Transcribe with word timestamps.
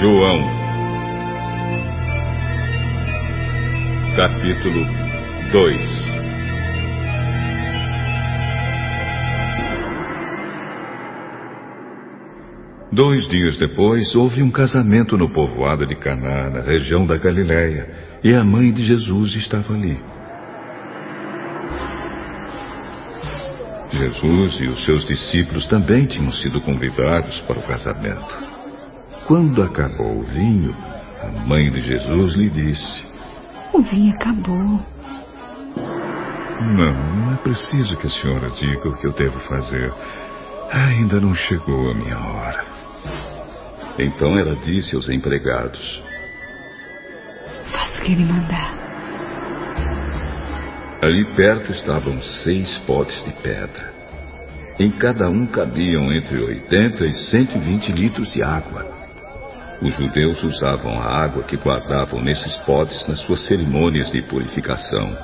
João, 0.00 0.40
capítulo 4.14 4.86
2 5.50 6.08
Dois 12.92 13.26
dias 13.26 13.56
depois, 13.56 14.14
houve 14.14 14.40
um 14.40 14.52
casamento 14.52 15.18
no 15.18 15.28
povoado 15.32 15.84
de 15.84 15.96
Caná, 15.96 16.48
na 16.48 16.60
região 16.60 17.04
da 17.04 17.16
Galiléia, 17.16 18.20
e 18.22 18.32
a 18.32 18.44
mãe 18.44 18.72
de 18.72 18.84
Jesus 18.84 19.34
estava 19.34 19.74
ali. 19.74 20.00
Jesus 23.90 24.60
e 24.60 24.66
os 24.68 24.84
seus 24.84 25.04
discípulos 25.06 25.66
também 25.66 26.06
tinham 26.06 26.30
sido 26.30 26.60
convidados 26.60 27.40
para 27.40 27.58
o 27.58 27.66
casamento. 27.66 28.57
Quando 29.28 29.62
acabou 29.62 30.20
o 30.20 30.22
vinho, 30.22 30.74
a 31.22 31.46
mãe 31.46 31.70
de 31.70 31.82
Jesus 31.82 32.32
lhe 32.34 32.48
disse: 32.48 33.06
O 33.74 33.82
vinho 33.82 34.14
acabou. 34.14 34.80
Não, 36.62 37.14
não 37.14 37.34
é 37.34 37.36
preciso 37.36 37.94
que 37.98 38.06
a 38.06 38.10
senhora 38.10 38.48
diga 38.52 38.88
o 38.88 38.96
que 38.96 39.06
eu 39.06 39.12
devo 39.12 39.38
fazer. 39.40 39.92
Ainda 40.72 41.20
não 41.20 41.34
chegou 41.34 41.90
a 41.90 41.94
minha 41.94 42.18
hora. 42.18 42.64
Então 43.98 44.38
ela 44.38 44.56
disse 44.64 44.96
aos 44.96 45.10
empregados: 45.10 46.02
Faça 47.70 48.00
o 48.00 48.04
que 48.06 48.12
ele 48.12 48.24
mandar. 48.24 48.78
Ali 51.02 51.26
perto 51.36 51.70
estavam 51.70 52.18
seis 52.42 52.78
potes 52.86 53.22
de 53.26 53.32
pedra. 53.42 53.92
Em 54.78 54.90
cada 54.90 55.28
um 55.28 55.44
cabiam 55.44 56.10
entre 56.14 56.40
80 56.40 57.04
e 57.04 57.12
120 57.12 57.92
litros 57.92 58.32
de 58.32 58.42
água. 58.42 58.97
Os 59.80 59.94
judeus 59.94 60.42
usavam 60.42 61.00
a 61.00 61.04
água 61.04 61.44
que 61.44 61.56
guardavam 61.56 62.20
nesses 62.20 62.56
potes 62.66 63.06
nas 63.06 63.20
suas 63.20 63.44
cerimônias 63.46 64.10
de 64.10 64.20
purificação. 64.22 65.16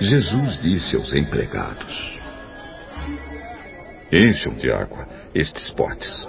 Jesus 0.00 0.58
disse 0.62 0.96
aos 0.96 1.12
empregados: 1.12 2.18
Encham 4.10 4.54
de 4.54 4.70
água 4.70 5.06
estes 5.34 5.70
potes. 5.72 6.26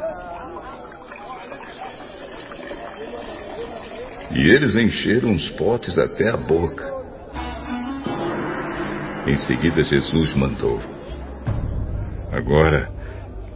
E 4.31 4.41
eles 4.41 4.75
encheram 4.75 5.31
os 5.31 5.49
potes 5.51 5.97
até 5.97 6.29
a 6.29 6.37
boca. 6.37 6.85
Em 9.25 9.37
seguida, 9.37 9.83
Jesus 9.83 10.33
mandou: 10.33 10.81
Agora, 12.29 12.91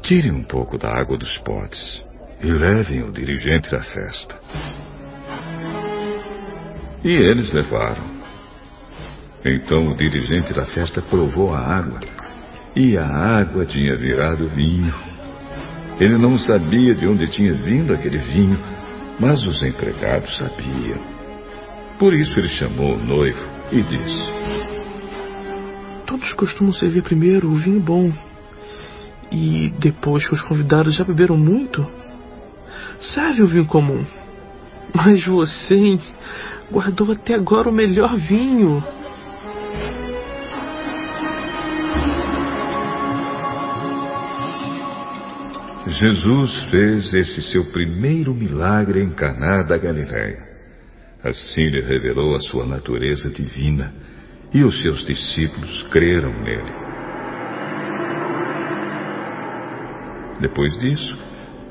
tirem 0.01 0.31
um 0.31 0.43
pouco 0.43 0.77
da 0.77 0.89
água 0.89 1.17
dos 1.17 1.37
potes 1.39 2.12
e 2.43 2.51
levem 2.51 3.03
o 3.03 3.11
dirigente 3.11 3.71
da 3.71 3.81
festa. 3.83 4.37
E 7.03 7.11
eles 7.11 7.53
levaram. 7.53 8.03
Então 9.45 9.87
o 9.87 9.95
dirigente 9.95 10.53
da 10.53 10.65
festa 10.65 11.01
provou 11.01 11.53
a 11.53 11.59
água 11.59 11.99
e 12.75 12.97
a 12.97 13.05
água 13.05 13.65
tinha 13.65 13.95
virado 13.95 14.47
vinho. 14.49 14.93
Ele 15.99 16.17
não 16.17 16.37
sabia 16.37 16.93
de 16.95 17.07
onde 17.07 17.27
tinha 17.27 17.53
vindo 17.53 17.93
aquele 17.93 18.17
vinho, 18.17 18.59
mas 19.19 19.45
os 19.45 19.61
empregados 19.63 20.35
sabiam. 20.37 21.01
Por 21.99 22.13
isso 22.13 22.37
ele 22.39 22.49
chamou 22.49 22.95
o 22.95 23.03
noivo 23.03 23.43
e 23.71 23.81
disse: 23.83 24.33
Todos 26.05 26.33
costumam 26.33 26.73
servir 26.73 27.03
primeiro 27.03 27.49
o 27.49 27.55
vinho 27.55 27.79
bom. 27.79 28.11
E 29.31 29.73
depois 29.79 30.27
que 30.27 30.33
os 30.33 30.41
convidados 30.43 30.95
já 30.95 31.03
beberam 31.03 31.37
muito, 31.37 31.85
serve 32.99 33.41
o 33.41 33.47
vinho 33.47 33.65
comum. 33.65 34.05
Mas 34.93 35.25
você 35.25 35.99
guardou 36.71 37.11
até 37.11 37.35
agora 37.35 37.69
o 37.69 37.73
melhor 37.73 38.15
vinho. 38.15 38.83
Jesus 45.87 46.63
fez 46.71 47.13
esse 47.13 47.41
seu 47.51 47.65
primeiro 47.71 48.33
milagre 48.33 49.03
em 49.03 49.11
Caná 49.11 49.61
da 49.63 49.77
Galiléia. 49.77 50.39
Assim 51.23 51.69
lhe 51.69 51.81
revelou 51.81 52.35
a 52.35 52.39
sua 52.39 52.65
natureza 52.65 53.29
divina 53.29 53.93
e 54.53 54.63
os 54.63 54.81
seus 54.81 55.05
discípulos 55.05 55.83
creram 55.91 56.31
nele. 56.41 56.71
Depois 60.39 60.73
disso, 60.79 61.17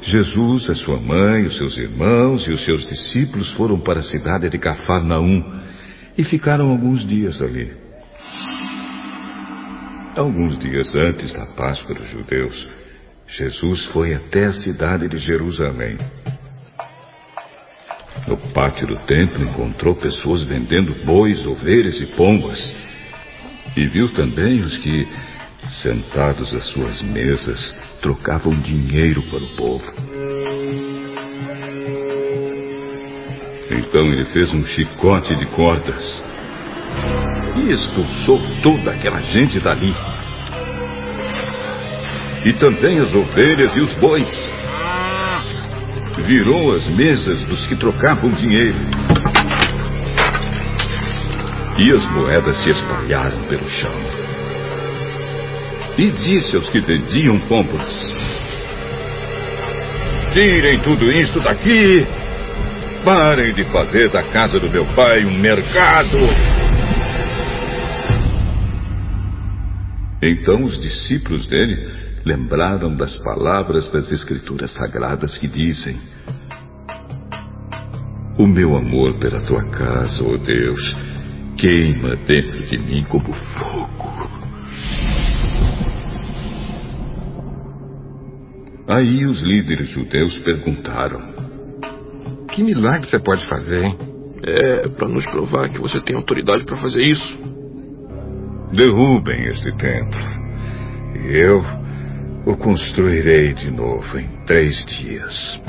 Jesus, 0.02 0.68
a 0.68 0.74
sua 0.74 0.98
mãe, 0.98 1.44
os 1.44 1.56
seus 1.56 1.76
irmãos 1.76 2.46
e 2.46 2.52
os 2.52 2.64
seus 2.64 2.84
discípulos 2.86 3.52
foram 3.52 3.78
para 3.78 4.00
a 4.00 4.02
cidade 4.02 4.50
de 4.50 4.58
Cafarnaum 4.58 5.44
e 6.18 6.24
ficaram 6.24 6.70
alguns 6.70 7.06
dias 7.06 7.40
ali. 7.40 7.72
Alguns 10.16 10.58
dias 10.58 10.94
antes 10.94 11.32
da 11.32 11.46
Páscoa 11.46 11.94
dos 11.94 12.08
judeus, 12.08 12.68
Jesus 13.28 13.84
foi 13.86 14.12
até 14.12 14.46
a 14.46 14.52
cidade 14.52 15.08
de 15.08 15.18
Jerusalém. 15.18 15.96
No 18.26 18.36
pátio 18.52 18.86
do 18.86 19.06
templo 19.06 19.42
encontrou 19.42 19.94
pessoas 19.94 20.44
vendendo 20.44 20.94
bois, 21.04 21.46
ovelhas 21.46 22.00
e 22.00 22.06
pombas. 22.06 22.74
E 23.76 23.86
viu 23.86 24.12
também 24.12 24.60
os 24.60 24.76
que, 24.78 25.06
sentados 25.82 26.52
às 26.54 26.66
suas 26.66 27.00
mesas, 27.02 27.74
trocavam 28.02 28.52
dinheiro 28.60 29.22
para 29.22 29.38
o 29.38 29.48
povo. 29.56 29.92
Então 33.70 34.04
ele 34.06 34.24
fez 34.26 34.52
um 34.52 34.64
chicote 34.66 35.34
de 35.36 35.46
cordas 35.46 36.22
e 37.56 37.70
expulsou 37.72 38.40
toda 38.62 38.90
aquela 38.90 39.20
gente 39.22 39.60
dali. 39.60 39.94
E 42.44 42.52
também 42.54 42.98
as 42.98 43.14
ovelhas 43.14 43.72
e 43.76 43.80
os 43.80 43.92
bois 43.94 44.50
virou 46.26 46.74
as 46.74 46.86
mesas 46.88 47.44
dos 47.44 47.64
que 47.68 47.76
trocavam 47.76 48.30
dinheiro. 48.30 48.78
E 51.78 51.92
as 51.92 52.10
moedas 52.10 52.62
se 52.62 52.70
espalharam 52.70 53.44
pelo 53.44 53.66
chão. 53.68 54.41
E 55.98 56.10
disse 56.10 56.56
aos 56.56 56.70
que 56.70 56.80
vendiam 56.80 57.38
pombas: 57.48 57.90
Tirem 60.32 60.80
tudo 60.80 61.10
isto 61.12 61.38
daqui. 61.40 62.06
Parem 63.04 63.52
de 63.52 63.64
fazer 63.64 64.10
da 64.10 64.22
casa 64.22 64.58
do 64.58 64.70
meu 64.70 64.86
pai 64.94 65.24
um 65.24 65.38
mercado. 65.38 66.18
Então 70.22 70.62
os 70.62 70.80
discípulos 70.80 71.46
dele 71.48 71.76
lembraram 72.24 72.94
das 72.94 73.16
palavras 73.18 73.90
das 73.90 74.10
Escrituras 74.10 74.72
Sagradas 74.72 75.36
que 75.36 75.48
dizem: 75.48 75.98
O 78.38 78.46
meu 78.46 78.76
amor 78.76 79.18
pela 79.18 79.40
tua 79.42 79.64
casa, 79.68 80.22
ó 80.22 80.28
oh 80.28 80.38
Deus, 80.38 80.96
queima 81.58 82.16
dentro 82.24 82.64
de 82.64 82.78
mim 82.78 83.04
como 83.10 83.32
fogo. 83.34 84.11
Aí 88.88 89.24
os 89.24 89.42
líderes 89.42 89.88
judeus 89.90 90.36
perguntaram: 90.38 91.20
Que 92.48 92.62
milagre 92.62 93.06
você 93.06 93.18
pode 93.18 93.46
fazer, 93.46 93.84
hein? 93.84 93.98
É, 94.44 94.88
para 94.88 95.08
nos 95.08 95.24
provar 95.26 95.68
que 95.68 95.80
você 95.80 96.00
tem 96.00 96.16
autoridade 96.16 96.64
para 96.64 96.76
fazer 96.76 97.00
isso. 97.00 97.38
Derrubem 98.72 99.44
este 99.46 99.76
templo. 99.76 100.20
E 101.14 101.36
eu 101.36 101.62
o 102.44 102.56
construirei 102.56 103.54
de 103.54 103.70
novo 103.70 104.18
em 104.18 104.28
três 104.46 104.84
dias. 104.86 105.60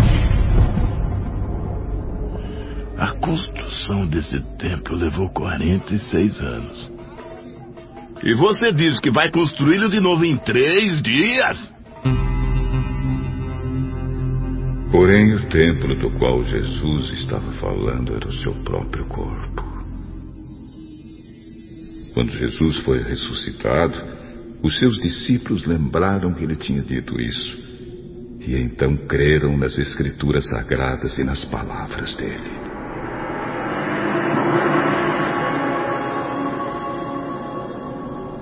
A 2.97 3.11
construção 3.19 4.07
desse 4.07 4.39
templo 4.57 4.95
levou 4.95 5.29
46 5.29 6.39
anos. 6.39 6.91
E 8.23 8.33
você 8.33 8.71
diz 8.71 8.99
que 8.99 9.11
vai 9.11 9.29
construí-lo 9.29 9.89
de 9.89 9.99
novo 9.99 10.23
em 10.23 10.37
três 10.37 11.01
dias? 11.01 11.72
Porém, 14.93 15.33
o 15.33 15.49
templo 15.49 15.97
do 15.97 16.11
qual 16.19 16.43
Jesus 16.43 17.13
estava 17.13 17.51
falando 17.53 18.15
era 18.15 18.27
o 18.27 18.31
seu 18.31 18.53
próprio 18.63 19.03
corpo. 19.05 19.63
Quando 22.13 22.31
Jesus 22.31 22.77
foi 22.81 22.99
ressuscitado, 23.01 23.95
os 24.61 24.77
seus 24.77 24.97
discípulos 24.99 25.65
lembraram 25.65 26.31
que 26.35 26.43
ele 26.43 26.55
tinha 26.55 26.83
dito 26.83 27.19
isso. 27.19 27.57
E 28.41 28.55
então 28.55 28.95
creram 29.07 29.57
nas 29.57 29.79
Escrituras 29.79 30.47
Sagradas 30.47 31.17
e 31.17 31.23
nas 31.23 31.43
palavras 31.45 32.15
dele. 32.15 32.51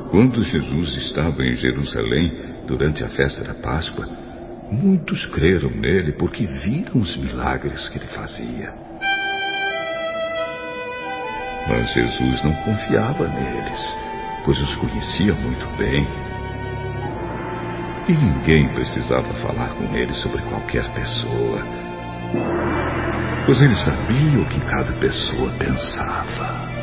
Quando 0.09 0.43
Jesus 0.43 0.97
estava 0.97 1.45
em 1.45 1.55
Jerusalém 1.55 2.33
durante 2.67 3.01
a 3.05 3.07
festa 3.07 3.41
da 3.41 3.53
Páscoa, 3.53 4.30
Muitos 4.71 5.25
creram 5.25 5.69
nele 5.69 6.13
porque 6.13 6.45
viram 6.45 7.01
os 7.01 7.17
milagres 7.17 7.89
que 7.89 7.97
ele 7.97 8.07
fazia. 8.07 8.73
Mas 11.67 11.93
Jesus 11.93 12.41
não 12.41 12.53
confiava 12.63 13.27
neles, 13.27 13.97
pois 14.45 14.57
os 14.61 14.75
conhecia 14.77 15.33
muito 15.33 15.67
bem. 15.77 16.07
E 18.07 18.13
ninguém 18.13 18.73
precisava 18.73 19.33
falar 19.41 19.75
com 19.75 19.93
ele 19.93 20.13
sobre 20.13 20.41
qualquer 20.43 20.89
pessoa, 20.93 21.67
pois 23.45 23.61
ele 23.61 23.75
sabia 23.75 24.39
o 24.39 24.47
que 24.47 24.59
cada 24.61 24.93
pessoa 24.93 25.51
pensava. 25.59 26.80